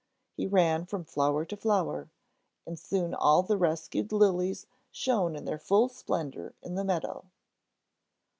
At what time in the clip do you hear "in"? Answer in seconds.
5.35-5.45, 6.63-6.73